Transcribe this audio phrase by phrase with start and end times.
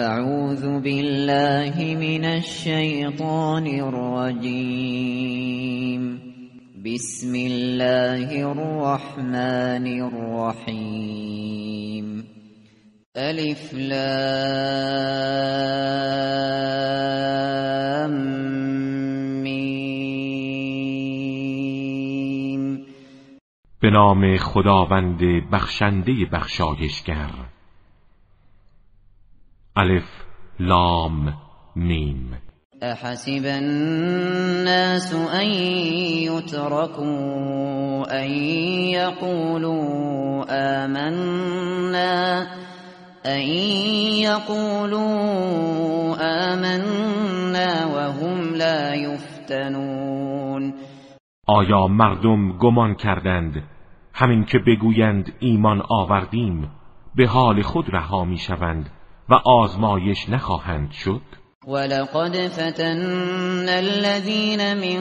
[0.00, 5.00] اعوذ بالله من الشیطان الرجیم
[6.84, 11.30] بسم الله الرحمن الرحیم
[13.14, 15.30] الف لام
[19.42, 20.20] میم
[23.80, 25.20] به نام خداوند
[25.52, 27.49] بخشنده بخشایشگر
[29.80, 30.04] الف
[30.60, 31.34] لام
[31.76, 32.38] میم.
[32.82, 35.46] احسب الناس ان
[36.28, 38.30] يتركوا ان
[38.92, 40.44] يقولوا
[40.84, 42.46] آمنا
[43.26, 43.40] ان
[44.28, 45.10] يقولوا
[46.52, 50.74] آمنا وهم لا يفتنون.
[51.46, 53.62] آیا مردم گمان کردند؟
[54.14, 56.70] همین که بگویند ایمان آوردیم
[57.16, 58.90] به حال خود رها می‌شوند.
[59.30, 61.20] و آزمایش نخواهند شد؟
[61.68, 65.00] ولقد فتنا الذين من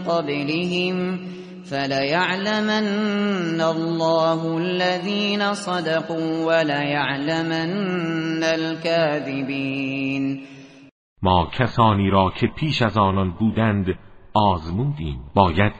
[0.00, 1.18] قبلهم
[1.64, 10.40] فليعلمن الله الذين صدقوا وليعلمن الكاذبين.
[11.22, 13.86] ما کسانی را که پیش از آنان بودند
[14.34, 15.20] آزمودیم.
[15.34, 15.72] باید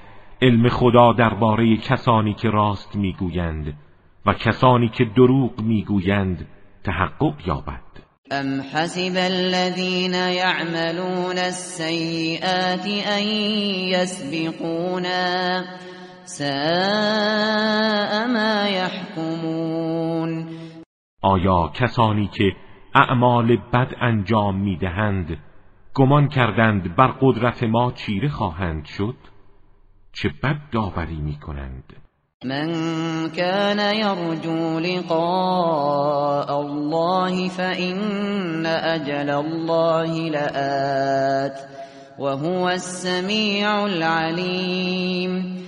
[0.43, 3.75] علم خدا درباره کسانی که راست می‌گویند
[4.27, 6.47] و کسانی که دروغ می‌گویند
[6.85, 8.03] تحقق یابد.
[8.33, 13.23] ام حسب الذين يعملون السيئات ان
[13.93, 15.65] يسبقونا
[16.25, 20.49] ساء ما يحكمون.
[21.23, 22.53] آیا کسانی که
[22.95, 25.39] اعمال بد انجام می‌دهند
[25.95, 29.17] گمان کردند بر قدرت ما چیره خواهند شد؟
[30.13, 32.02] چه بد داوری می‌کنند؟
[32.45, 32.69] من
[33.31, 41.59] كان يرجو لقاء الله فإن أجل الله لآت
[42.19, 45.63] وهو السميع العليم.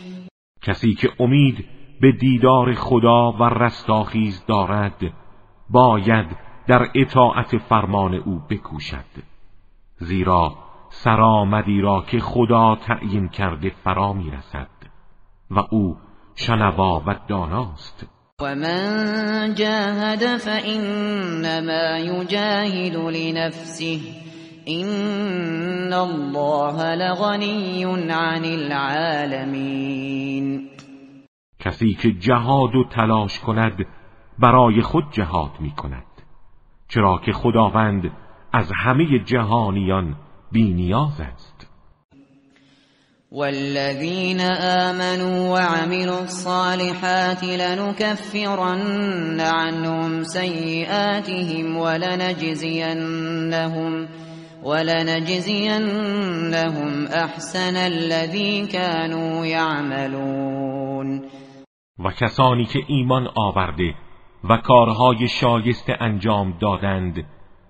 [0.62, 1.64] کسی که امید
[2.00, 5.12] به دیدار خدا و رستاخیز دارد
[5.70, 6.26] باید
[6.66, 9.04] در اطاعت فرمان او بکوشد.
[9.98, 10.52] زیرا
[10.90, 14.68] سرآمدی را که خدا تعیین کرده فرا می‌رسد
[15.50, 15.96] و او
[16.36, 18.06] شنوا و داناست.
[18.40, 24.00] و من جاهد فإنما يجاهد لنفسه.
[24.64, 29.84] این الله لغنی عن العالمین
[31.58, 33.86] کسی که جهاد و تلاش کند
[34.38, 36.04] برای خود جهاد می کند
[36.88, 38.10] چرا که خداوند
[38.52, 40.16] از همه جهانیان
[40.52, 41.53] بینیاز است.
[43.34, 52.98] والذين آمنوا وعملوا الصالحات لنكفرن عنهم سيئاتهم ولنجزينهم
[54.62, 55.86] ولنجزينهم
[57.06, 61.22] احسن الذي كانوا يعملون.
[61.98, 63.94] و کسانی که ایمان آورده
[64.50, 67.26] و کارهای شایسته انجام دادند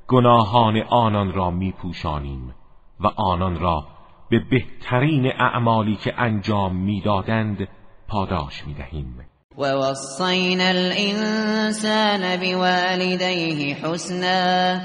[0.09, 2.55] گناهان آنان را میپوشانیم
[3.01, 3.94] و آنان را
[4.31, 7.69] به بهترین اعمالی که انجام می‌دادند
[8.09, 9.25] پاداش می‌دهیم.
[9.59, 14.81] و وصینا الانسان بوالديه حسنا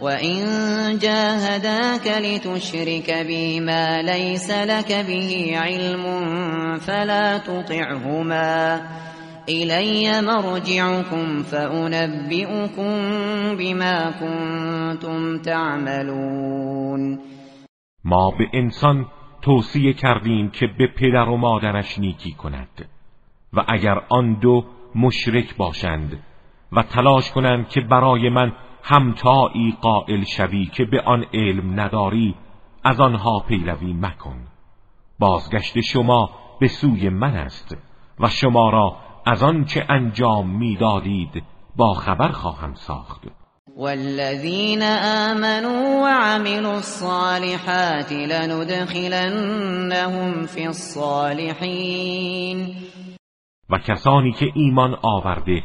[0.00, 6.04] وإن جاهداك لتشرك بي ما ليس لك به علم
[6.78, 8.80] فلا تطعهما
[9.48, 12.94] إلي مرجعكم فأنبئكم
[13.56, 17.33] بما كنتم تعملون
[18.04, 19.06] ما به انسان
[19.42, 22.88] توصیه کردیم که به پدر و مادرش نیکی کند
[23.52, 24.64] و اگر آن دو
[24.94, 26.22] مشرک باشند
[26.72, 28.52] و تلاش کنند که برای من
[28.82, 32.34] همتایی قائل شوی که به آن علم نداری
[32.84, 34.46] از آنها پیروی مکن.
[35.18, 36.30] بازگشت شما
[36.60, 37.76] به سوی من است
[38.20, 38.96] و شما را
[39.26, 41.42] از آن چه انجام می‌دادید
[41.76, 43.43] با خبر خواهم ساخت.
[43.76, 49.66] والذین آمنوا وعملوا الصالحات لندخلنهم
[50.46, 52.76] فی الصالحین
[53.70, 55.62] و کسانی که ایمان آورده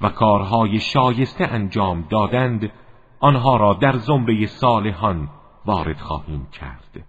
[0.00, 2.72] و کارهای شایسته انجام دادند
[3.20, 5.28] آنها را در زمره صالحان
[5.66, 7.04] وارد خواهیم کرد.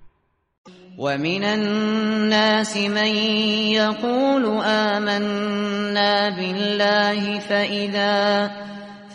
[0.99, 3.15] و من الناس من
[3.71, 8.49] یقول آمنا بالله فإذا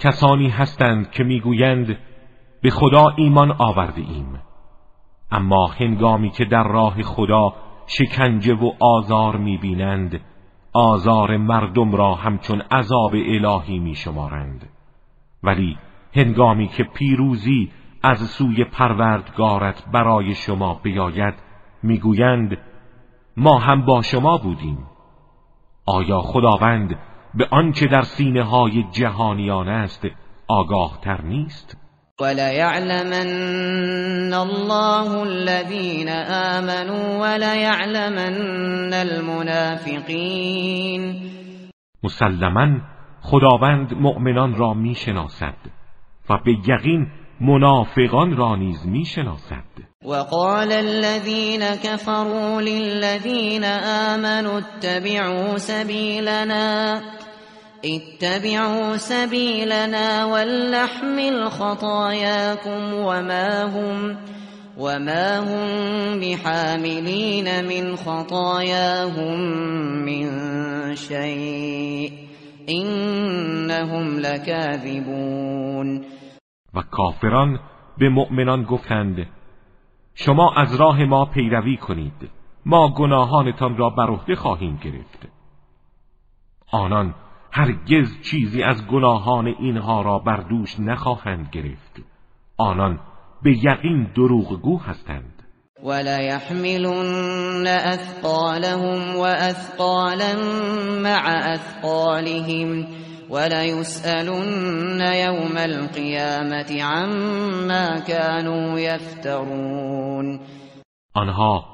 [0.00, 1.98] کسانی هستند که می‌گویند
[2.62, 4.40] به خدا ایمان آورده ایم
[5.30, 7.54] اما هنگامی که در راه خدا
[7.86, 10.20] شکنجه و آزار می‌بینند
[10.72, 14.68] آزار مردم را همچون عذاب الهی میشمارند.
[15.42, 15.78] ولی
[16.16, 17.70] هنگامی که پیروزی
[18.02, 21.34] از سوی پروردگارت برای شما بیاید
[21.82, 22.58] می‌گویند
[23.36, 24.78] ما هم با شما بودیم.
[25.86, 26.98] آیا خداوند
[27.34, 30.06] به آنچه در سینه های جهانیان است
[30.48, 31.76] آگاه تر نیست.
[32.20, 36.08] وليعلمن الله الذين
[36.58, 41.02] آمنوا وليعلمن المنافقین
[42.02, 42.80] مسلما
[43.20, 45.56] خداوند مؤمنان را می‌شناسد
[46.30, 47.06] و به یقین
[47.40, 49.64] منافقان را نیز میشناسد.
[50.04, 57.00] وقال الذين كفروا للذين آمنوا اتبعوا سبيلنا
[57.84, 64.16] اتبعوا سبيلنا ولنحمل خطاياكم وما هم
[64.78, 69.40] وما هم بحاملين من خطاياهم
[70.04, 70.26] من
[70.96, 72.12] شيء
[72.68, 76.19] إنهم لكاذبون.
[76.74, 77.60] و کافران
[77.98, 79.26] به مؤمنان گفتند
[80.14, 82.30] شما از راه ما پیروی کنید
[82.66, 85.28] ما گناهانتان را بر عهده خواهیم گرفت.
[86.72, 87.14] آنان
[87.52, 92.02] هرگز چیزی از گناهان اینها را بر دوش نخواهند گرفت.
[92.56, 93.00] آنان
[93.42, 95.42] به یقین دروغگو هستند.
[95.84, 100.34] ولا يحملن اثقالهم واثقالا
[101.02, 102.86] مع اثقالهم
[103.30, 110.40] وليسألن يوم القيامة عما كانوا يفترون.
[111.14, 111.64] آنها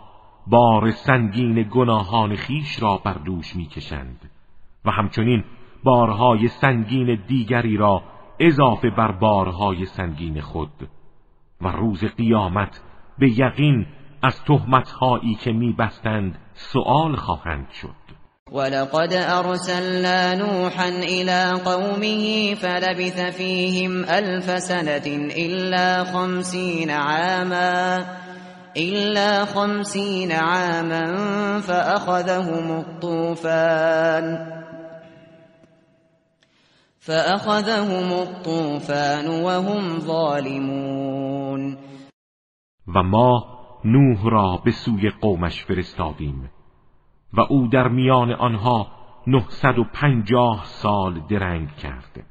[0.46, 4.30] بار سنگین گناهان خیش را بر دوش می‌کشند
[4.84, 5.44] و همچنین
[5.84, 8.02] بارهای سنگین دیگری را
[8.40, 10.88] اضافه بر بارهای سنگین خود
[11.60, 12.82] و روز قیامت
[13.18, 13.86] به یقین
[14.22, 18.05] از تهمتهایی که میبستند سؤال خواهند شد.
[18.52, 25.06] ولقد أرسلنا نوحا إلى قومه فلبث فيهم ألف سنة
[25.36, 26.04] إلا
[29.44, 31.20] خمسين عاما
[37.00, 41.78] فأخذهم الطوفان وهم ظالمون
[42.86, 43.44] و ما
[43.84, 46.55] نوح را به سوی قومش فرستادیم.
[47.32, 48.86] و او در میان آنها
[49.26, 52.26] نهصد و پنجاه سال درنگ کرد.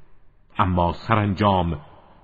[0.58, 1.80] اما سرانجام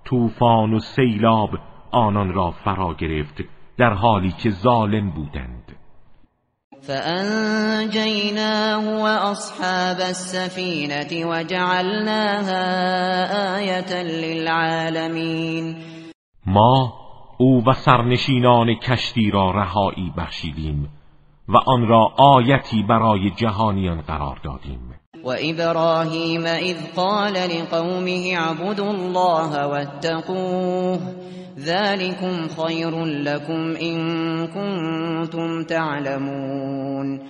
[0.06, 1.50] طوفان و سیلاب
[1.92, 3.36] آنان را فرا گرفت
[3.78, 5.76] در حالی که ظالم بودند.
[6.82, 12.66] فانجیناه و اصحاب السفینه وجعلناها
[13.56, 15.76] آیتا للعالمین.
[16.46, 16.94] ما
[17.38, 21.01] او و سرنشینان کشتی را رهایی بخشیدیم.
[21.48, 24.96] و آن را آیتی برای جهانیان قرار دادیم.
[25.26, 31.00] و ابراهیم اذ قال لقومه اعبدوا الله واتقوه
[31.60, 37.22] ذلكم خیر لكم ان كنتم تعلمون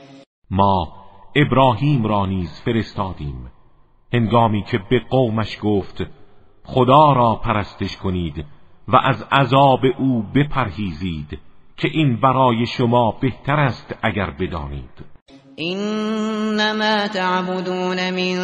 [0.52, 0.88] ما
[1.36, 3.52] ابراهیم را نیز فرستادیم.
[4.14, 6.06] هنگامی که به قومش گفت
[6.64, 8.46] خدا را پرستش کنید
[8.88, 11.40] و از عذاب او بپرهیزید.
[11.82, 15.12] که این برای شما بهتر است اگر بدانید.
[15.58, 18.36] انما تعبدون من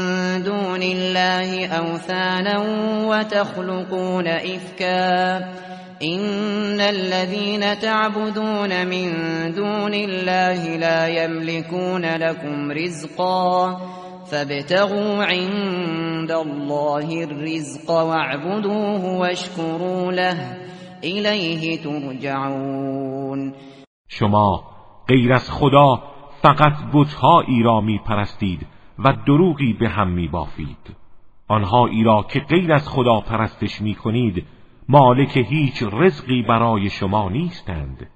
[0.41, 2.63] دون الله اوثانا
[3.10, 5.38] وتخلقون افكا
[6.01, 9.12] ان الذين تعبدون من
[9.51, 13.77] دون الله لا يملكون لكم رزقا.
[14.32, 20.67] فابتغوا عند الله الرزق واعبدوه واشكروا له.
[21.04, 23.54] الیه ترجعون.
[24.08, 24.63] شما
[25.08, 26.04] غیر از خدا
[26.42, 28.68] فقط بتهایی را می پرستید
[29.00, 30.96] و دروغی به هم می بافید
[31.48, 34.46] آنهایی را که غیر از خدا پرستش می کنید
[34.89, 38.08] مالک هیچ رزقی برای شما نیستند.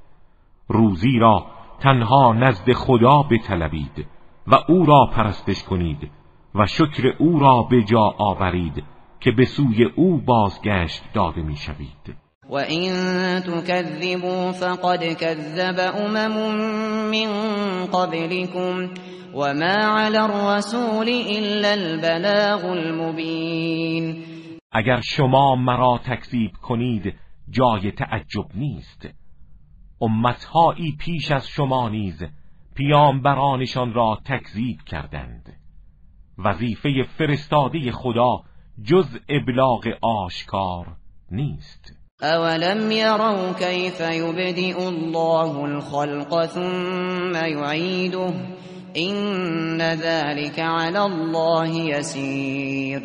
[0.67, 1.45] روزی را
[1.79, 4.05] تنها نزد خدا بطلبید
[4.47, 6.11] و او را پرستش کنید
[6.55, 8.83] و شکر او را به جا آورید
[9.19, 12.89] که به سوی او بازگشت داده می شوید وَإِن
[13.43, 16.35] تُكَذِّبُوا فَقَدْ كَذَّبَ أُمَمٌ
[17.11, 17.29] مِّن
[17.85, 18.93] قَبْلِكُمْ
[19.33, 24.25] وَمَا عَلَى الرَّسُولِ إِلَّا الْبَلَاغُ الْمُبِينُ
[24.71, 27.15] اگر شما مرا تکذیب کنید
[27.49, 29.09] جای تعجب نیست.
[30.01, 32.23] امتهایی پیش از شما نیز
[32.75, 35.53] پیامبرانشان را تکذیب کردند.
[36.37, 38.43] وظیفه فرستاده خدا
[38.83, 40.87] جز ابلاغ آشکار
[41.31, 42.00] نیست.
[42.23, 48.33] اولم يروا كيف يبدئ الله الخلق ثم يعيده
[48.95, 53.01] این ذلك على الله يسير.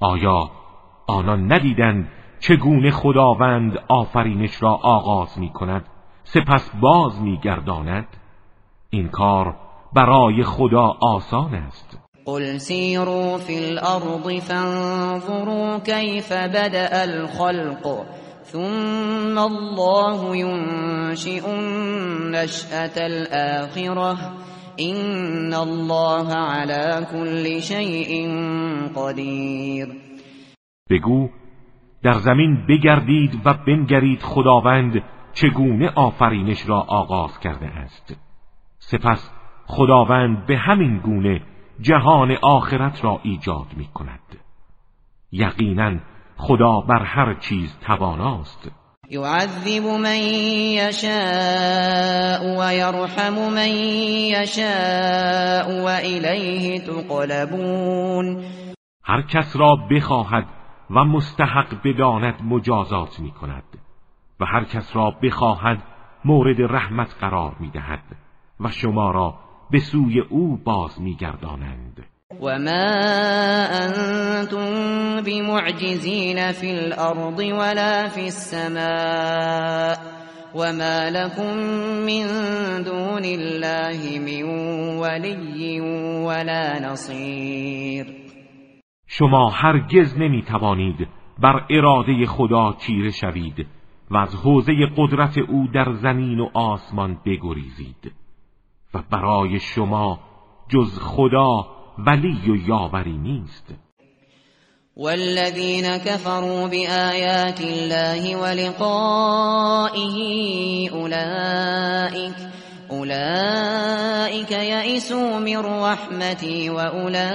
[0.00, 0.50] آیا
[1.06, 2.08] آنان ندیدند
[2.40, 5.84] چگونه خداوند آفرینش را آغاز می کند
[6.24, 8.06] سپس باز می گرداند
[8.90, 9.56] این کار
[9.92, 12.01] برای خدا آسان است.
[12.26, 18.06] قل سیروا فی الارض فانظروا كيف بدأ الخلق
[18.44, 24.16] ثم الله ينشئ النشأة الآخرة
[24.80, 28.28] إن الله على كل شيء
[28.96, 29.88] قدیر
[30.90, 31.28] بگو
[32.02, 35.02] در زمین بگردید و بنگرید خداوند
[35.32, 38.16] چگونه آفرینش را آغاز کرده است.
[38.78, 39.30] سپس
[39.66, 41.40] خداوند به همین گونه
[41.82, 44.20] جهان آخرت را ایجاد می کند
[45.32, 45.98] یقینا
[46.36, 48.70] خدا بر هر چیز تواناست.
[49.10, 50.16] یعذب من
[50.78, 53.68] یشاء و یرحم من
[54.30, 58.44] یشاء و الیه تقلبون.
[59.04, 60.46] هر کس را بخواهد
[60.90, 63.64] و مستحق بداند مجازات می کند
[64.40, 65.82] و هر کس را بخواهد
[66.24, 68.02] مورد رحمت قرار می دهد
[68.60, 69.34] و شما را
[69.72, 72.06] به سوی او باز می گردانند
[72.40, 72.86] و ما
[73.70, 79.96] انتم بمعجزین فی الارض ولا فی السماء
[80.54, 81.56] وما لكم
[82.06, 82.26] من
[82.82, 84.44] دون الله من
[84.98, 85.80] ولی
[86.26, 88.06] ولا نصیر
[89.06, 93.66] شما هرگز نمی توانید بر اراده خدا چیره شوید
[94.10, 98.21] و از حوزه قدرت او در زمین و آسمان بگریزید.
[98.94, 100.18] و برای شما
[100.68, 101.66] جز خدا
[101.98, 103.74] ولی و یاوری نیست.
[104.96, 110.00] والذین كفروا بآیات الله ولقائه
[110.92, 112.34] اولئک
[112.90, 117.34] اولئک یئسوا من رحمتی و اولئک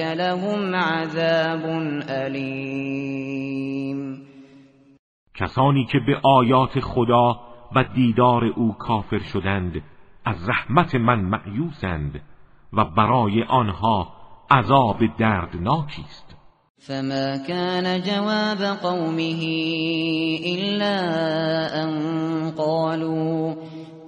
[0.00, 1.64] لهم عذاب
[2.08, 3.18] علیم
[5.34, 9.82] کسانی که به آیات خدا و دیدار او کافر شدند
[10.24, 12.20] از رحمت من معیوسند
[12.72, 14.12] و برای آنها
[14.50, 16.36] عذاب دردناکی است.
[16.78, 19.42] فما كان جواب قومه
[20.46, 20.98] الا
[21.74, 23.54] ان قالوا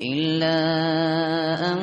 [0.03, 0.59] الا
[1.73, 1.81] ان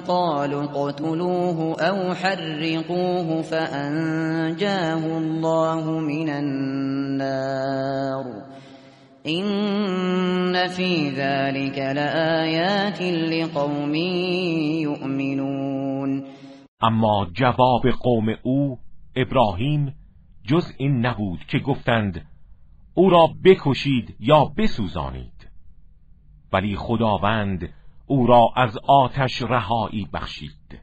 [0.00, 7.36] قالوا قتلوه او حرقوه فانجاه الله من النار.
[10.68, 13.94] فی ذلك لآیات لقوم
[14.84, 16.24] یؤمنون
[16.80, 18.78] اما جواب قوم او
[19.16, 19.94] ابراهیم
[20.44, 22.26] جز این نبود که گفتند
[22.94, 25.50] او را بکشید یا بسوزانید.
[26.52, 27.68] ولی خداوند
[28.06, 30.80] او را از آتش رهایی بخشید.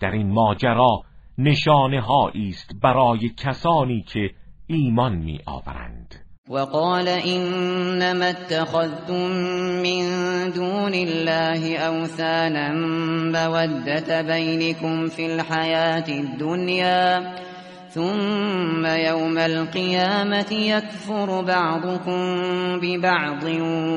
[0.00, 1.02] در این ماجرا
[1.38, 2.02] نشانه
[2.34, 4.30] است برای کسانی که
[4.66, 9.30] ایمان می آورند وقال إنما اتخذتم
[9.82, 10.02] من
[10.52, 12.72] دون الله أوثانا
[13.32, 17.34] مودة بينكم في الحياة الدنيا
[17.90, 22.20] ثم يوم القيامة يكفر بعضكم
[22.80, 23.44] ببعض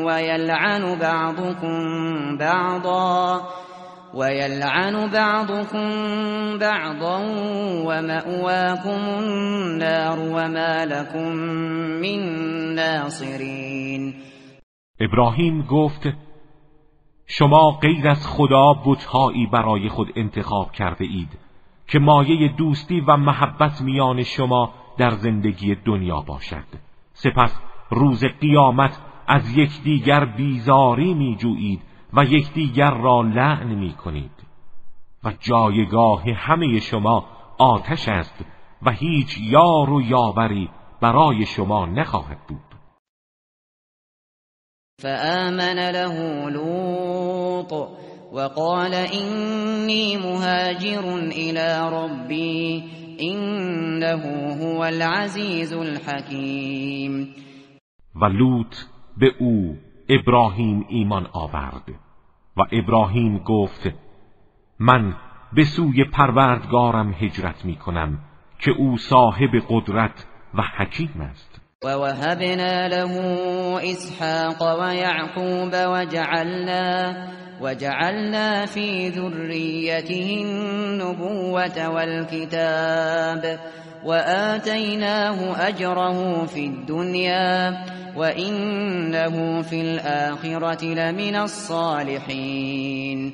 [0.06, 1.78] ويلعن بعضكم
[2.38, 3.42] بعضا.
[4.14, 5.90] ويلعن بعضكم
[6.60, 7.18] بعضا
[7.86, 11.32] ومأواكم النار وما لكم
[12.02, 12.20] من
[12.76, 14.14] ناصرین
[15.02, 16.14] ابراهیم گفت
[17.28, 21.40] شما غیر از خدا بتهایی برای خود انتخاب کرده اید
[21.88, 26.64] که مایه دوستی و محبت میان شما در زندگی دنیا باشد.
[27.14, 31.82] سپس روز قیامت از یکدیگر بیزاری میجویید
[32.14, 34.44] و یکدیگر را لعن می کنید
[35.24, 37.26] و جایگاه همه شما
[37.58, 38.46] آتش است
[38.82, 40.70] و هیچ یار و یاوری
[41.02, 42.60] برای شما نخواهد بود.
[45.02, 47.74] فآمن له لوط
[48.34, 52.84] وقال إني مهاجر إلى ربي
[53.20, 54.24] انه
[54.56, 57.36] هو العزیز الحکیم.
[58.16, 58.76] و لوط
[59.18, 59.76] به او
[60.20, 61.90] ابراهیم ایمان آورد
[62.58, 63.92] و ابراهیم گفت
[64.80, 65.16] من
[65.54, 68.20] به سوی پروردگارم هجرت می کنم
[68.60, 71.62] که او صاحب قدرت و حکیم است.
[71.84, 73.12] و وهبنا له
[73.84, 77.16] اسحاق و یعقوب وجعلنا
[77.62, 83.60] وجعلنا في ذريته النبوة والكتاب
[84.06, 87.86] وآتيناه أجره في الدنيا
[88.18, 93.34] وإنه في الآخرة لمن الصالحين.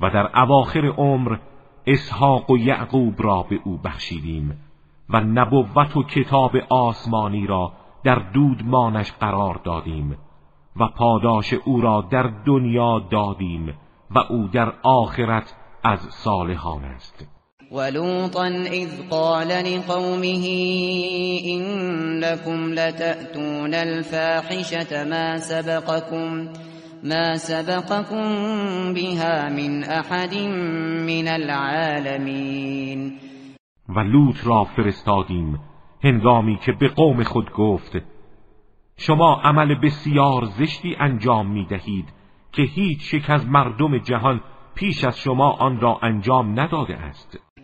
[0.00, 1.38] و در اواخر عمر
[1.86, 4.60] اسحاق و یعقوب را به او بخشیدیم
[5.08, 7.72] و نبوت و کتاب آسمانی را
[8.04, 10.18] در دودمانش قرار دادیم
[10.76, 13.74] و پاداش او را در دنیا دادیم
[14.10, 17.37] و او در آخرت از صالحان است.
[17.72, 20.44] ولوطا اذ قال لقومه
[21.44, 26.48] انكم لتأتون الفاحشة ما سبقكم
[27.04, 28.24] ما سبقكم
[28.94, 30.34] بها من احد
[31.06, 33.12] من العالمین
[33.88, 35.60] و لوط را فرستادیم
[36.04, 37.96] هنگامی که به قوم خود گفت
[38.96, 42.04] شما عمل بسیار زشتی انجام می دهید
[42.52, 44.40] که هیچ یک از مردم جهان
[44.74, 47.47] پیش از شما آن را انجام نداده است.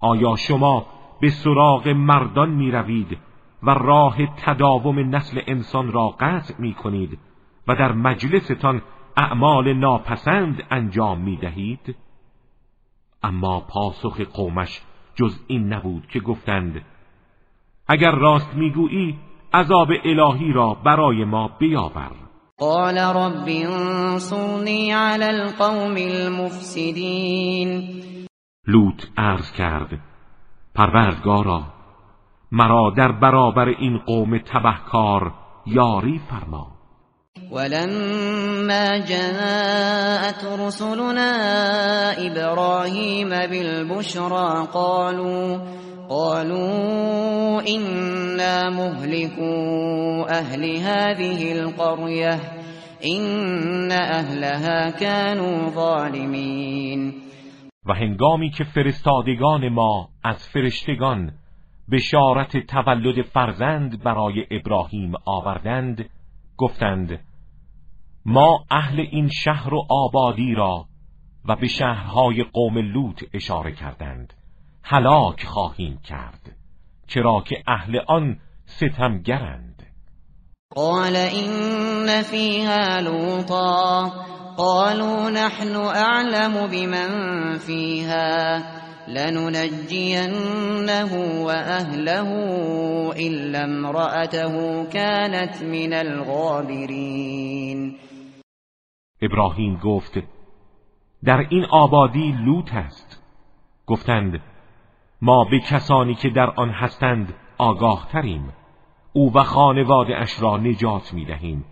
[0.00, 0.86] آیا شما
[1.20, 3.18] به سراغ مردان می روید
[3.62, 7.18] و راه تداوم نسل انسان را قطع می کنید
[7.68, 8.82] و در مجلستان
[9.16, 11.96] اعمال ناپسند انجام می دهید
[13.22, 14.80] اما پاسخ قومش
[15.14, 16.84] جز این نبود که گفتند
[17.88, 19.18] اگر راست می‌گویی
[19.54, 22.10] عذاب الهی را برای ما بیاور.
[22.58, 27.66] قال رب انصرنی علی القوم المفسدین.
[28.66, 30.00] لوط عرض کرد.
[30.74, 31.62] پروردگارا
[32.52, 35.32] مرا در برابر این قوم تبهکار
[35.66, 36.66] یاری فرما.
[37.52, 41.32] ولما جاءت رسلنا
[42.18, 45.58] إبراهيم بالبشرى قالوا
[46.08, 52.40] قالوا إنا مهلكوا أهل هذه القرية
[53.04, 57.25] إن أهلها كانوا ظالمين.
[57.86, 61.32] و هنگامی که فرستادگان ما از فرشتگان
[61.90, 66.10] بشارت تولد فرزند برای ابراهیم آوردند
[66.56, 67.20] گفتند
[68.26, 70.86] ما اهل این شهر و آبادی را
[71.44, 74.32] و به شهرهای قوم لوط اشاره کردند
[74.82, 76.56] هلاک خواهیم کرد
[77.06, 79.86] چرا که اهل آن ستمگرند.
[80.74, 84.12] قال این فیها لوطا.
[84.56, 87.08] قالوا نحن اعلم بمن
[87.58, 88.62] فیها
[89.08, 91.12] لننجینه
[91.44, 92.30] وأهله
[93.16, 97.96] إلا امرأته كانت من الغابرین
[99.22, 100.18] ابراهیم گفت
[101.24, 103.22] در این آبادی لوط است.
[103.86, 104.40] گفتند
[105.22, 108.52] ما به کسانی که در آن هستند آگاه تریم
[109.12, 111.64] او و خانواده اش را نجات می دهیم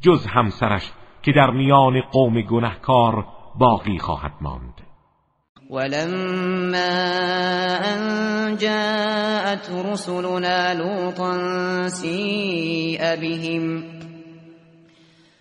[0.00, 0.92] جز همسرش
[1.22, 3.26] که در میان قوم گنهکار
[3.58, 4.80] باقی خواهد ماند.
[5.70, 6.90] ولما
[7.92, 11.32] أن جاءت رسلنا لوطا
[11.88, 13.84] سيء بهم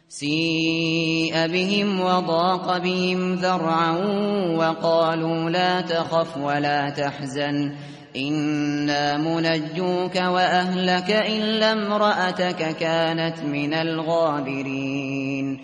[0.08, 3.92] سيء بهم وضاق بهم ذرعا
[4.58, 7.76] وقالوا لا تخف ولا تحزن.
[8.16, 15.60] إنا منجوك وأهلك إلا امرأتك كانت من الغابرين.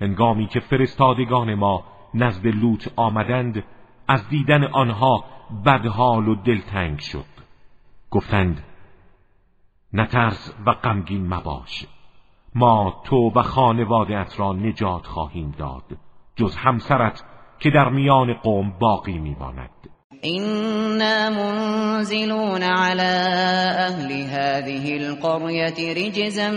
[0.00, 3.64] هنگامی که فرستادگان ما نزد لوط آمدند
[4.08, 5.24] از دیدن آنها
[5.66, 7.24] بدحال و دلتنگ شد.
[8.10, 8.64] گفتند
[9.92, 11.86] نترس و غمگین مباش.
[12.54, 15.84] ما تو و خانوادت را نجات خواهیم داد
[16.36, 17.24] جز همسرت
[17.58, 19.87] که در میان قوم باقی میماند.
[20.24, 23.12] إنا منزلون على
[23.88, 26.50] اهل هذه القرية رجزا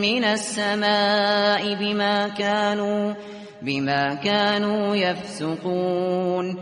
[0.00, 3.14] من السماء بما كانوا
[3.62, 6.56] بما كانوا يفسقون.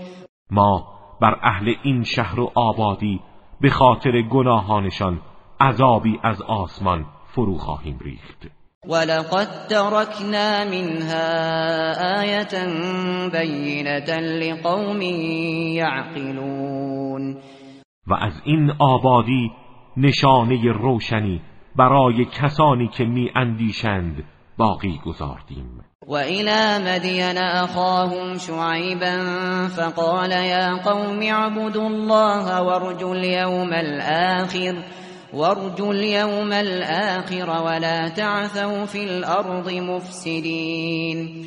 [0.51, 0.85] ما
[1.21, 3.21] بر اهل این شهر و آبادی
[3.61, 5.21] به خاطر گناهانشان
[5.61, 8.64] عذابی از آسمان فرو خواهیم ریخت.
[8.89, 11.31] ولقد تركنا منها
[12.21, 12.55] آية
[13.29, 15.03] بينة لقوم
[15.73, 17.37] يعقلون
[18.07, 19.51] و از این آبادی
[19.97, 21.41] نشانه روشنی
[21.77, 24.25] برای کسانی که می اندیشند
[24.59, 25.81] باقی گذاردیم.
[26.09, 29.19] و الى مدین اخاهم شعیبا
[29.77, 34.75] فقال یا قوم اعبدوا الله وارجوا اليوم الاخر
[35.35, 41.47] وارجوا اليوم الآخر ولا تعثوا في الارض مفسدین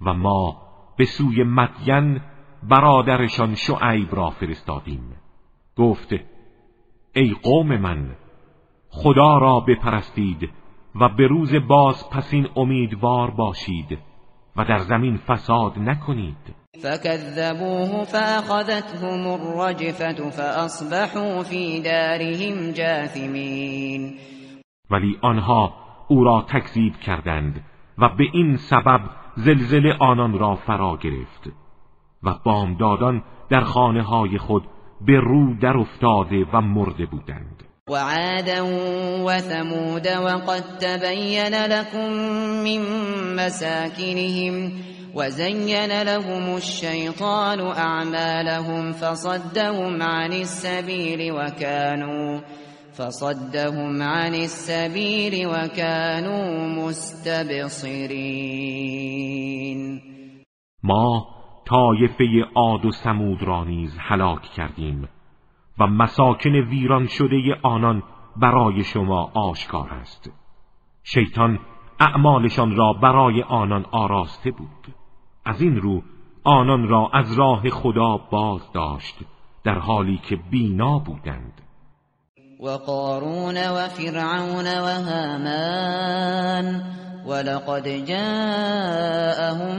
[0.00, 0.56] و ما
[0.98, 2.20] به سوی مدین
[2.62, 5.16] برادرشان شعیب را فرستادیم.
[5.76, 6.24] گفته
[7.14, 8.16] ای قوم من
[8.88, 10.50] خدا را بپرستید
[10.94, 13.98] و به روز باز پسین امیدوار باشید
[14.56, 16.63] و در زمین فساد نکنید.
[16.82, 24.14] فكذبوه فأخذتهم الرجفة فأصبحوا في دارهم جاثمین
[24.90, 25.74] ولی آنها
[26.08, 27.64] او را تکذیب کردند
[27.98, 29.00] و به این سبب
[29.36, 31.50] زلزله آنان را فرا گرفت
[32.22, 34.64] و بامدادان در خانه های خود
[35.00, 37.63] به رو در افتاده و مرده بودند.
[37.90, 38.60] وعادا
[39.26, 42.12] وثمود وقد تبين لكم
[42.64, 42.80] من
[43.36, 44.72] مساكنهم
[45.14, 52.40] وزين لهم الشيطان أعمالهم فصدهم عن السبيل وكانوا
[52.92, 58.00] فصدهم عن السبيل وكانوا مستبصرين.
[60.82, 61.24] ما
[61.66, 65.13] طایفه عاد و سمود را نیز هلاک کردیم.
[65.78, 68.02] و مساکن ویران شده آنان
[68.36, 70.32] برای شما آشکار است.
[71.02, 71.58] شیطان
[72.00, 74.94] اعمالشان را برای آنان آراسته بود.
[75.44, 76.02] از این رو
[76.44, 79.18] آنان را از راه خدا باز داشت
[79.64, 81.63] در حالی که بینا بودند.
[82.60, 86.82] و قارون و فرعون و هامان
[87.26, 89.76] ولقد جاءهم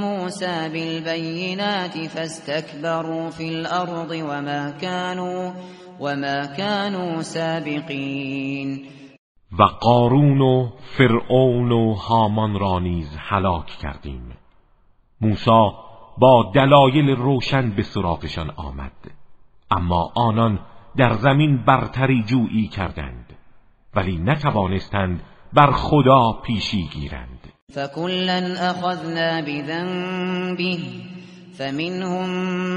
[0.00, 5.52] موسى بالبينات فاستكبروا في الأرض وما كانوا
[6.00, 8.86] وما كانوا سابقين.
[9.58, 14.36] و قارون و فرعون و هامان را نیز هلاک کردیم.
[15.20, 15.70] موسی
[16.18, 18.92] با دلایل روشن به سراغشان آمد.
[19.70, 20.58] اما آنان
[20.98, 23.32] در زمین برتری جویی کردند
[23.94, 27.52] ولی نتوانستند بر خدا پیشی گیرند.
[27.72, 30.78] فکلا اخذنا بذنبه
[31.58, 32.28] فمنهم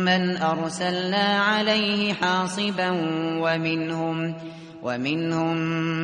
[0.06, 2.92] من ارسلنا عليه حاصبا
[3.42, 4.36] ومنهم
[4.84, 5.58] ومنهم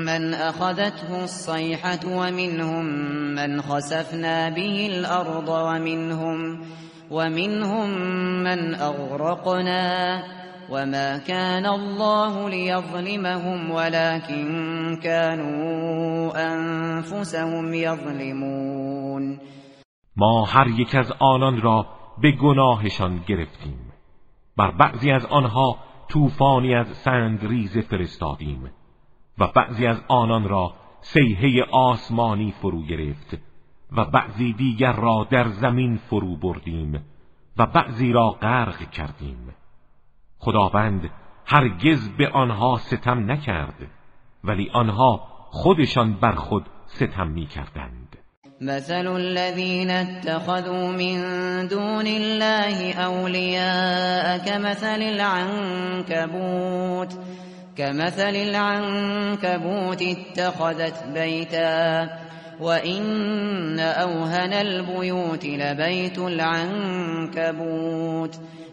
[0.06, 2.86] من اخذته الصيحة ومنهم
[3.36, 6.62] من خسفنا به الارض ومنهم
[7.12, 7.89] ومنهم
[8.43, 10.44] من اغرقنا.
[10.69, 19.39] وما كان الله ليظلمهم ولكن كانوا انفسهم يظلمون
[20.17, 21.88] ما هر یک از آنان را
[22.21, 23.91] به گناهشان گرفتیم.
[24.58, 25.78] بر بعضی از آنها
[26.10, 28.71] طوفانی از سنگ ریز فرستادیم
[29.38, 33.38] و بعضی از آنان را سیحه آسمانی فرو گرفت
[33.91, 37.06] و بعضی دیگر را در زمین فرو بردیم
[37.58, 39.54] و بعضی را غرق کردیم.
[40.45, 41.10] خداوند
[41.45, 43.88] هرگز به آنها ستم نکرد
[44.43, 48.17] ولی آنها خودشان بر خود ستم می کردند
[48.62, 51.17] مثل الذين اتخذوا من
[51.67, 56.39] دون الله أولياء كمثل العنكبوت
[57.77, 62.10] كمثل العنكبوت اتخذت بيتا
[62.60, 67.36] وإن أوهن البيوت لبيت العنكبوت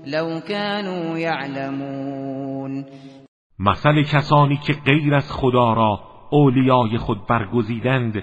[0.06, 2.84] لو كانوا يعلمون.
[3.58, 8.22] مثل کسانی که غیر از خدا را اولیای خود برگزیدند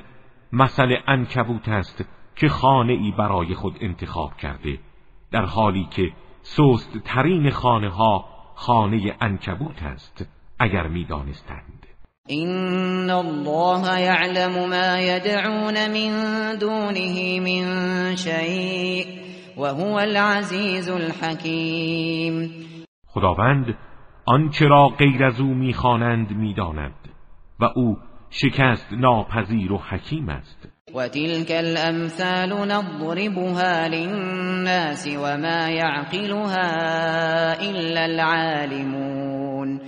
[0.53, 4.79] مثل انکبوت است که خانه ای برای خود انتخاب کرده
[5.31, 6.11] در حالی که
[6.41, 10.25] سست ترین خانه ها خانه انکبوت است
[10.59, 11.85] اگر می‌دانستند.
[12.27, 19.28] این الله یعلم ما یدعون من دونه من شیء
[19.59, 22.51] وهو العزیز الحکیم.
[23.07, 23.77] خداوند
[24.25, 26.95] آنچه را غیر از او می‌خوانند می‌داند
[27.59, 27.97] و او
[28.29, 30.67] شکست ناپذیر و حکیم است.
[30.95, 36.73] و تلك الامثال نضربها للناس وما يعقلها
[37.53, 39.81] الا العالمون.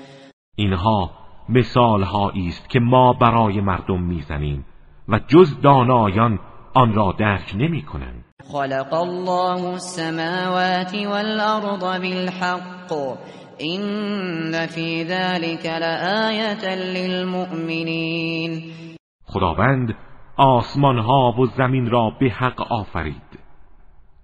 [0.55, 1.11] اینها
[1.49, 2.03] مثال
[2.47, 4.65] است که ما برای مردم می‌زنیم
[5.09, 6.39] و جز دانایان
[6.73, 12.93] آن را درک نمی کنند خلق الله السماوات والأرض بالحق.
[13.57, 18.63] این فی ذلك لآیت للمؤمنین
[19.25, 19.95] خداوند
[20.37, 23.39] آسمان ها و زمین را به حق آفرید.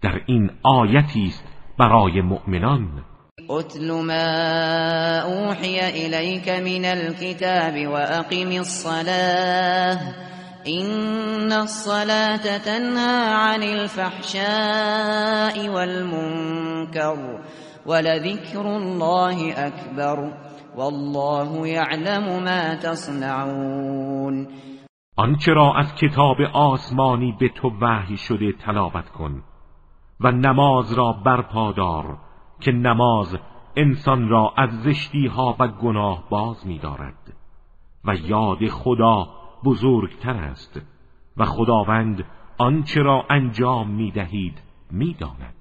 [0.01, 1.43] در این آیتی است
[1.79, 3.03] برای مؤمنان.
[3.49, 9.99] اتل ما اوحی الیک من الكتاب واقم الصلاة.
[10.67, 17.39] این الصلاة تنهى عن الفحشاء والمنكر
[17.85, 20.33] ولذكر الله اکبر
[20.77, 24.47] والله يعلم ما تصنعون
[25.17, 29.43] آنچه را از کتاب آسمانی به تو وحی شده تلاوت کن
[30.19, 32.17] و نماز را برپادار
[32.61, 33.37] که نماز
[33.75, 37.33] انسان را از زشتی ها و گناه باز می دارد
[38.05, 39.27] و یاد خدا
[39.67, 40.81] بزرگتر است
[41.37, 42.23] و خداوند
[42.57, 44.53] آنچه را انجام می دهید
[44.91, 45.53] می داند.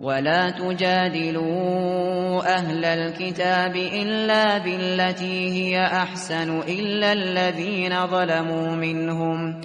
[0.00, 9.60] ولا تجادلوا اهل الكتاب الا بالتي هي احسن الا الذين ظلموا منهم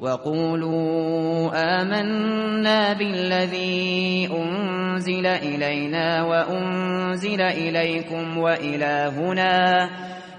[0.00, 9.90] وقولوا آمنا بالذي أنزل إلينا وأنزل إليكم وإلهنا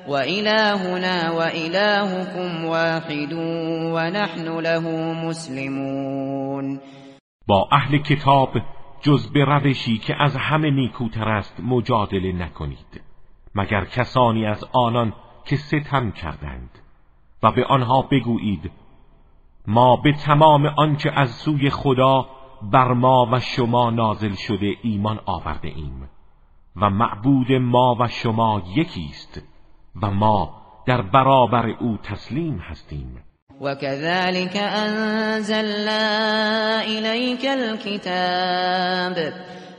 [0.07, 3.33] وإلهنا وإلهكم واحد
[3.93, 6.79] ونحن له مسلمون.
[7.47, 8.49] با اهل کتاب
[9.01, 13.01] جز به روشی که از همه نیکوتر است مجادله نکنید
[13.55, 15.13] مگر کسانی از آنان
[15.45, 16.69] که ستم کردند
[17.43, 18.71] و به آنها بگویید
[19.67, 22.25] ما به تمام آنچه از سوی خدا
[22.71, 26.09] بر ما و شما نازل شده ایمان آورده ایم
[26.75, 29.54] و معبود ما و شما یکی است
[30.01, 33.25] و ما در برابر او تسلیم هستیم.
[33.61, 36.01] وكذلك أنزلنا
[36.81, 39.33] إليك الكتاب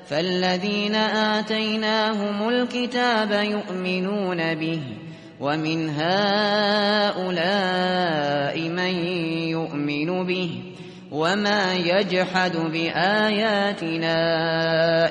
[0.07, 4.81] فالذين آتيناهم الكتاب يؤمنون به
[5.41, 7.19] ومن هؤلاء
[8.69, 8.95] من
[9.49, 10.63] يؤمن به
[11.13, 14.17] وما يجحد بآياتنا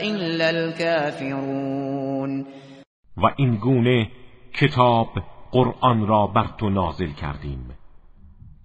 [0.02, 2.46] إلا الكافرون
[3.18, 4.08] و این گونه
[4.56, 5.10] کتاب
[5.52, 7.70] قرآن را بر تو نازل کردیم.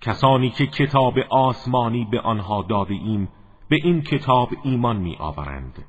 [0.00, 3.29] کسانی که کتاب آسمانی به آنها داده ایم
[3.68, 5.85] به این کتاب ایمان می آورند.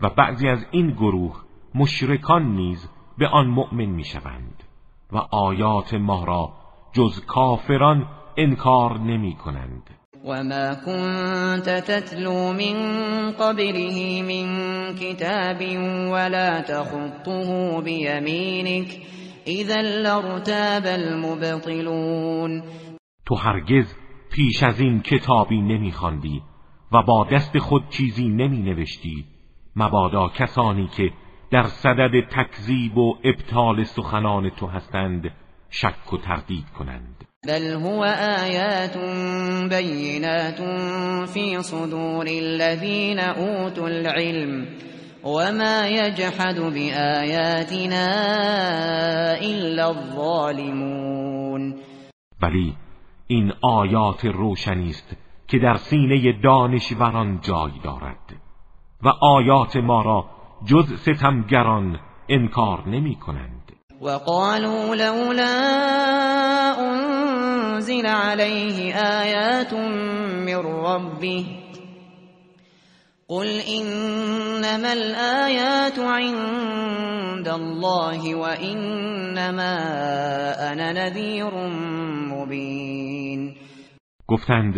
[0.00, 1.36] و بعضی از این گروه
[1.74, 4.62] مشرکان نیز به آن مؤمن می شوند.
[5.12, 6.52] و آیات ما را
[6.92, 9.90] جز کافران انکار نمی کنند.
[10.24, 12.76] و ما كنت تتلو من
[13.30, 14.48] قبله من
[14.94, 15.60] كتاب
[16.12, 18.88] ولا تخطه بيمينك
[19.46, 22.62] اذا لارتاب المبطلون.
[23.26, 23.94] تو هرگز
[24.30, 26.42] پیش از این کتابی نمیخواندی
[26.92, 29.24] و با دست خود چیزی نمی نوشتی
[29.76, 31.10] مبادا کسانی که
[31.50, 35.30] در صدد تکذیب و ابطال سخنان تو هستند
[35.70, 37.24] شک و تردید کنند.
[37.46, 38.04] بل هو
[38.44, 38.96] آیات
[39.68, 40.60] بینات
[41.28, 44.66] فی صدور الذین اوتوا العلم.
[45.24, 48.06] وما يجحد بآیاتنا
[49.40, 51.74] الا الظالمون.
[52.42, 52.76] ولی
[53.26, 55.16] این آیات روشنی است
[55.48, 58.34] که در سینه دانشوران جای دارد
[59.02, 60.24] و آیات ما را
[60.64, 63.72] جز ستمگران انکار نمی کنند.
[64.02, 65.54] وقالوا لولا
[66.78, 71.63] انزل عليه آیات من ربه
[73.28, 79.76] قل انما الآیات عند الله وانما
[80.70, 81.50] انا نذیر
[82.30, 83.54] مبین
[84.26, 84.74] گفتند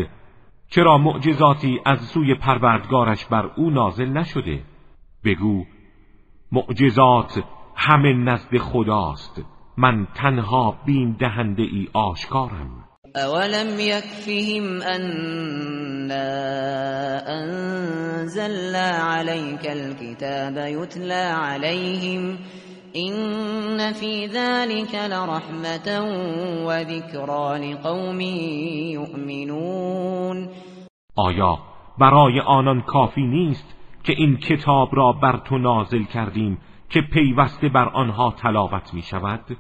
[0.71, 4.63] چرا معجزاتی از سوی پروردگارش بر او نازل نشده؟
[5.25, 5.65] بگو
[6.53, 7.45] معجزات
[7.77, 9.43] همه نزد خداست
[9.77, 12.86] من تنها بین دهنده ای آشکارم.
[13.17, 16.27] اولم یکفهم انا
[17.27, 22.39] انزلنا عليك الكتاب يتلى عليهم
[22.93, 25.89] این فی ذلك لرحمة
[26.67, 28.21] وذكرى لقوم
[28.91, 30.49] یؤمنون
[31.17, 31.59] آیا
[31.99, 33.75] برای آنان کافی نیست
[34.05, 39.57] که این کتاب را بر تو نازل کردیم که پیوسته بر آنها تلاوت می شود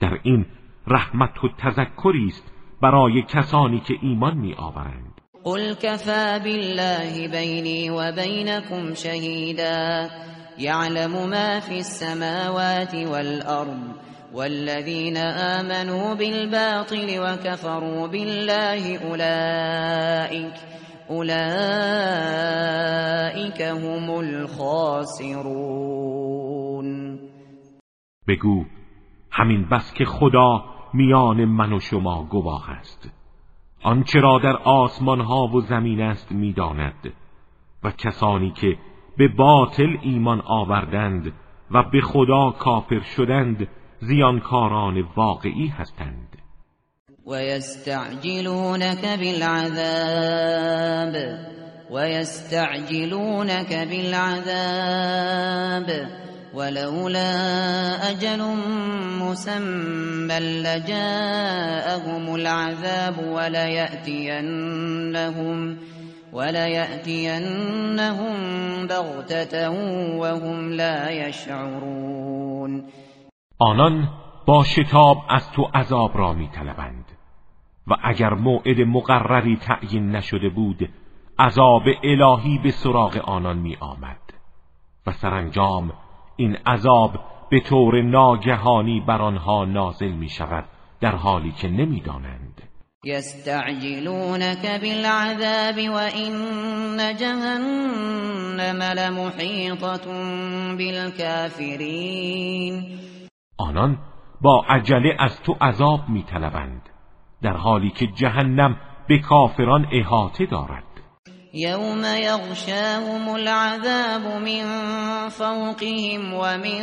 [0.00, 0.46] در این
[0.86, 8.12] رحمت و تذکری است برای کسانی که ایمان می آورند قل كفى بالله بینی و
[8.12, 10.08] بینکم شهیدا.
[10.58, 13.78] یعلم ما فی السماوات والارض
[14.34, 15.16] والذین
[15.58, 20.54] آمنوا بالباطل وكفروا بالله اولئك
[21.08, 21.40] اولئیک
[23.60, 25.52] هم الخاسرون.
[28.28, 28.64] بگو
[29.30, 33.10] همین بس که خدا میان من و شما گواه است.
[33.82, 37.12] آنچه را در آسمان ها و زمین است می‌داند
[37.84, 38.76] و کسانی که
[39.18, 41.32] به باطل ایمان آوردند
[41.70, 43.68] و به خدا کافر شدند
[44.00, 46.28] زیانکاران واقعی هستند.
[47.26, 51.14] ويستعجلونك بالعذاب
[51.90, 55.88] ويستعجلونك بالعذاب
[56.54, 57.30] ولولا
[58.10, 58.42] أجل
[59.20, 64.78] مسمى لجاءهم العذاب وليأتينهم
[66.32, 68.36] وليأتينهم
[68.86, 69.70] بغتة
[70.18, 72.84] وهم لا يشعرون.
[73.58, 74.08] آنان
[74.46, 77.04] با شتاب از تو عذاب را می طلبند
[77.86, 80.88] و اگر موعد مقرری تعیین نشده بود
[81.38, 84.20] عذاب الهی به سراغ آنان می آمد
[85.06, 85.92] و سرانجام
[86.42, 87.10] این عذاب
[87.50, 90.64] به طور ناگهانی بر آنها نازل می شود
[91.00, 92.62] در حالی که نمی‌دانند.
[93.04, 100.06] یستعجلونک بالعذاب وإن جهنم لمحیطة
[100.78, 102.18] بالكافرین
[103.58, 103.98] آنان
[104.40, 106.88] با عجله از تو عذاب میطلبند
[107.42, 108.76] در حالی که جهنم
[109.08, 110.91] به کافران احاطه دارد.
[111.54, 114.64] یوم یغشاهم العذاب من
[115.28, 116.80] فوقهم ومن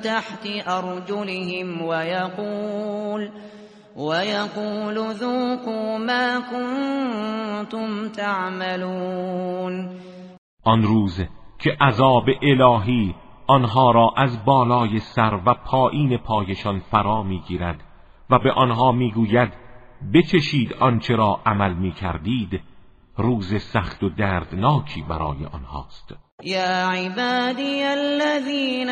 [0.00, 3.30] تحت ارجلهم ويقول
[3.96, 9.90] ويقول ذوقوا ما كنتم تعملون
[10.64, 11.20] آن روز
[11.58, 13.14] که عذاب الهی
[13.46, 17.82] آنها را از بالای سر و پایین پایشان فرا می‌گیرد
[18.30, 19.52] و به آنها می‌گوید
[20.14, 22.60] بچشید آنچه را عمل می‌کردید.
[23.18, 26.14] روز سخت و دردناکی برای آنهاست.
[26.42, 28.90] یا عبادی الذین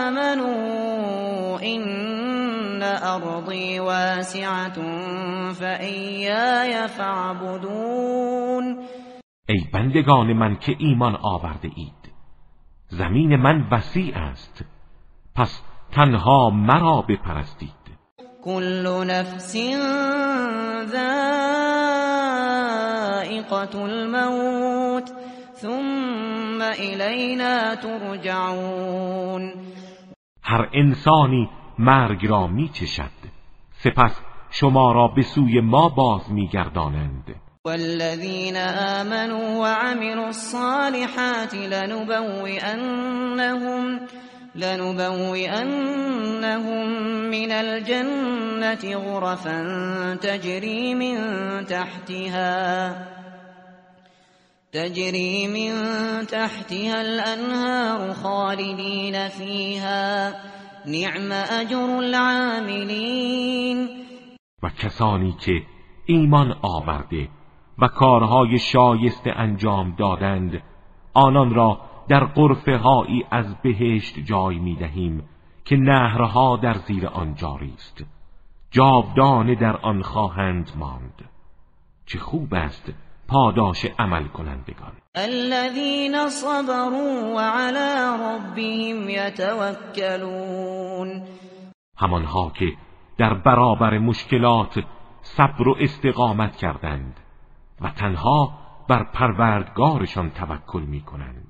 [0.00, 4.72] آمنوا این ارضی واسعة
[5.52, 8.78] فإیای فاعبدون.
[9.48, 12.12] ای بندگان من که ایمان آورده اید
[12.88, 14.64] زمین من وسیع است
[15.34, 15.62] پس
[15.92, 17.86] تنها مرا بپرستید.
[18.44, 19.56] کل نفس
[23.36, 25.10] ذائقة الموت
[25.54, 29.52] ثم الینا ترجعون.
[30.42, 33.10] هر انسانی مرگ را میچشد.
[33.72, 34.20] سپس
[34.50, 37.34] شما را به سوی ما باز میگردانند.
[37.64, 42.80] والذين آمنوا وعملوا الصالحات لنبوئنهم
[44.54, 45.76] لنبوئنهم
[47.30, 49.64] من الجنة غرفا
[50.22, 51.16] تجري من
[51.66, 53.15] تحتها.
[54.76, 55.72] تجري من
[56.26, 60.34] تحتها الأنهار خالدين فيها.
[60.86, 63.88] نعم أجر العاملين.
[64.62, 65.62] و کسانی که
[66.06, 67.28] ایمان آورده
[67.78, 70.62] و کارهای شایسته انجام دادند
[71.14, 75.28] آنان را در قرفه هایی از بهشت جای می دهیم
[75.64, 78.04] که نهرها در زیر آن جاری است.
[78.70, 81.24] جاودانه در آن خواهند ماند.
[82.06, 82.92] چه خوب است
[83.28, 90.68] پاداش عمل کنندگان الذين صبروا وعلى ربهم يتوكلون.
[91.98, 92.72] همانها که
[93.18, 94.84] در برابر مشکلات
[95.22, 97.20] صبر و استقامت کردند
[97.80, 98.58] و تنها
[98.88, 101.45] بر پروردگارشان توکل می کنند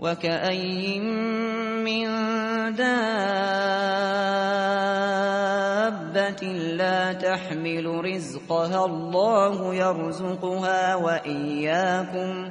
[0.00, 1.02] و کأین
[1.84, 2.06] من
[6.16, 6.42] دابت
[6.78, 12.50] لا تحمل رزقها الله يرزقها و ایاكم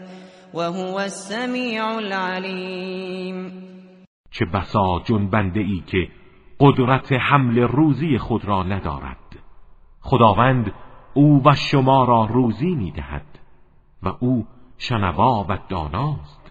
[0.53, 3.52] و هو السمیع العلیم
[4.31, 6.08] چه بسا جنبنده ای که
[6.60, 9.17] قدرت حمل روزی خود را ندارد.
[10.02, 10.73] خداوند
[11.13, 13.39] او و شما را روزی می‌دهد
[14.04, 14.46] و او
[14.77, 16.44] شنوا و داناست.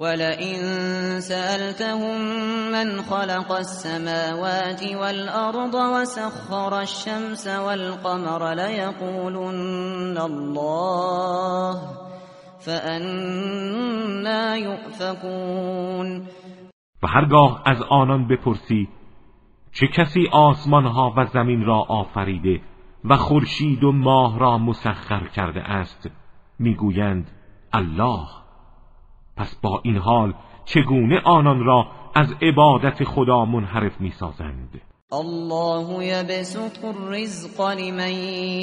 [0.00, 0.60] ولئن
[1.20, 2.20] سألتهم
[2.72, 11.74] من خلق السماوات والأرض وسخر الشمس والقمر ليقولن الله
[12.66, 16.26] فأنا يؤفكون
[17.02, 18.88] و هرگاه از آنان بپرسی
[19.72, 22.60] چه کسی آسمان ها و زمین را آفریده
[23.04, 26.10] و خورشید و ماه را مسخر کرده است؟
[26.58, 27.30] می‌گویند
[27.72, 28.40] الله.
[29.40, 30.34] پس با این حال
[30.64, 34.80] چگونه آنان را از عبادت خدا منحرف می‌سازند؟
[35.12, 38.12] الله يبسط الرزق لمن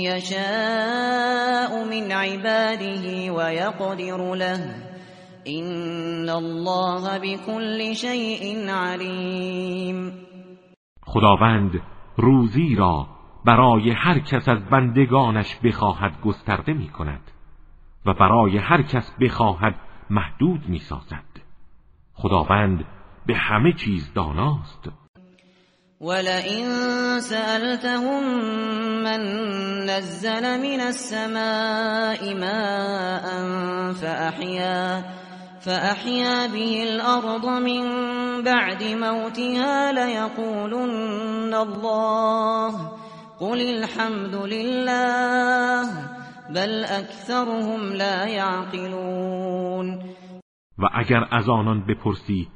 [0.07, 4.75] يشاء من عباده ويقدر له.
[5.43, 10.13] این الله بكل شيء علیم
[11.05, 11.71] خداوند
[12.17, 13.07] روزی را
[13.45, 17.31] برای هر کس از بندگانش بخواهد گسترده می کند
[18.05, 19.75] و برای هر کس بخواهد
[20.09, 21.23] محدود می سازد
[22.13, 22.85] خداوند
[23.25, 24.89] به همه چیز داناست.
[26.01, 26.65] ولئن
[27.19, 28.23] سألتهم
[29.03, 29.21] من
[29.85, 33.25] نزل من السماء ماء
[33.93, 35.03] فأحيا
[35.61, 37.83] فأحيا به الأرض من
[38.43, 42.91] بعد موتها ليقولن الله
[43.39, 46.16] قل الحمد لله.
[46.55, 49.99] بل اکثرهم لا يعقلون
[50.77, 52.47] و اگر از آنان بپرسی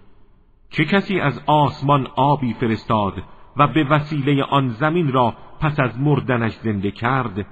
[0.69, 3.13] چه کسی از آسمان آبی فرستاد
[3.57, 7.45] و به وسیله آن زمین را پس از مردنش زنده کرد؟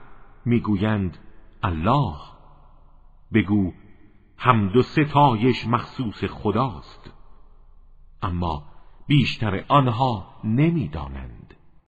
[0.46, 1.18] می‌گویند
[1.64, 2.16] الله.
[3.34, 3.72] بگو
[4.38, 7.14] حمد و ستایش مخصوص خداست.
[8.22, 8.64] اما
[9.08, 11.39] بیشتر آنها نمی‌دانند.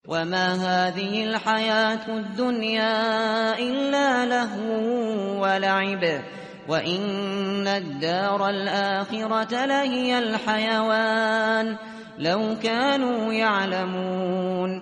[0.09, 6.23] و ما هذه الحیات الدنیا الا لهو و لعب
[6.67, 11.77] و این الدار الاخرة لهی الحیوان
[12.19, 14.81] لو كانوا یعلمون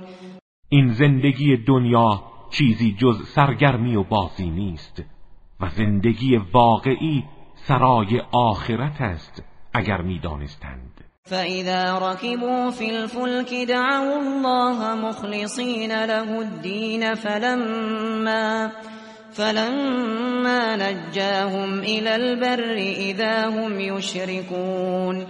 [0.70, 5.04] این زندگی دنیا چیزی جز سرگرمی و بازی نیست
[5.60, 7.24] و زندگی واقعی
[7.56, 10.87] سرای آخرت است اگر می‌دانستند.
[11.30, 17.14] فاذا ركبوا في الفلك دعوا الله مخلصين له الدين
[19.32, 22.78] فلما نجاهم الى البر
[23.10, 25.26] اذا هم يشركون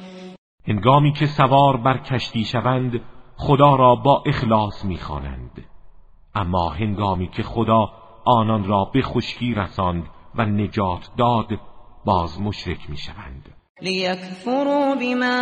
[0.68, 3.02] هنگامی که سوار بر کشتی شوند
[3.38, 5.66] خدا را با اخلاص می‌خوانند.
[6.36, 7.90] اما هنگامی که خدا
[8.26, 10.04] آنان را به خشکی رساند
[10.36, 11.48] و نجات داد
[12.06, 13.57] باز مشرک می‌شوند.
[13.82, 15.38] لیکفروا بما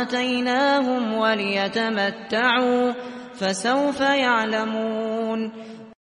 [0.00, 2.92] آتیناهم ولیتمتعوا
[3.40, 5.52] فسوف یعلمون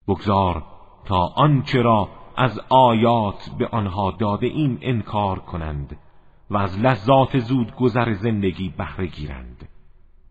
[0.08, 0.64] بگذار
[1.06, 5.98] تا آنچه را از آیات به آنها داده این انکار کنند
[6.50, 9.70] و از لذات زود گذر زندگی بهره گیرند.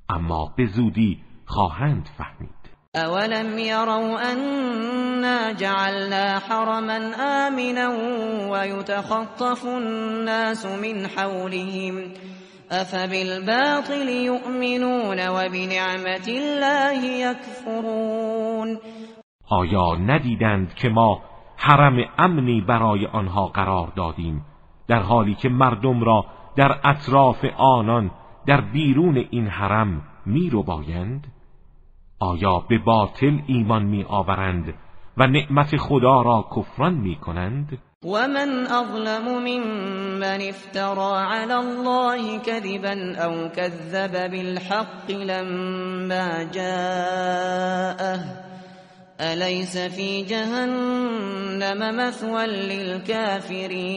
[0.08, 2.55] اما به زودی خواهند فهمید.
[2.96, 6.98] اولم يروا أنا جعلنا حرما
[7.46, 7.88] آمنا
[8.50, 12.12] ويتخطف الناس من حولهم
[12.72, 18.78] أفبالباطل يؤمنون وبنعمة الله يكفرون
[19.50, 21.20] آیا ندیدند که ما
[21.56, 24.44] حرم امنی برای آنها قرار دادیم
[24.88, 26.24] در حالی که مردم را
[26.56, 28.10] در اطراف آنان
[28.46, 31.35] در بیرون این حرم می رو بایند؟
[32.18, 34.74] آیا به باطل ایمان می آورند
[35.16, 43.24] و نعمت خدا را کفران می کنند؟ و من اظلم ممن افترا علی الله كذبا
[43.24, 48.20] او كذب بالحق لما جاءه
[49.18, 53.90] الیس فی جهنم مثوى للكافرین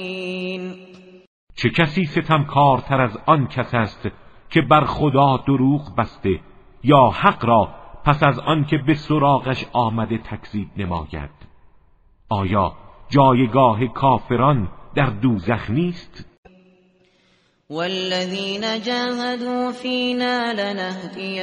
[1.55, 4.07] چه کسی ستمکارتر از آن کس است
[4.49, 6.39] که بر خدا دروغ بسته
[6.83, 11.29] یا حق را پس از آنکه به سراغش آمده تکذیب نماید.
[12.29, 12.73] آیا
[13.09, 16.25] جایگاه کافران در دوزخ نیست؟
[17.69, 21.37] والذین جاهدوا فینا لنهدینهم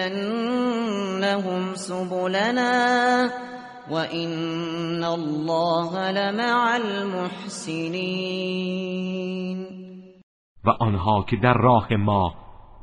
[1.74, 3.28] سبلنا
[3.90, 8.46] وان الله لمع المحسنین.
[10.64, 12.34] و آنها که در راه ما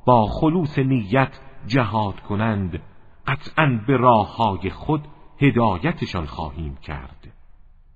[0.05, 2.81] با خلوص نیت جهاد کنند
[3.27, 5.07] قطعا به راه های خود
[5.41, 7.33] هدایتشان خواهیم کرد.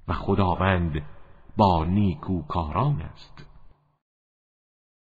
[0.08, 1.02] و خداوند
[1.58, 3.47] با نیکوکاران است.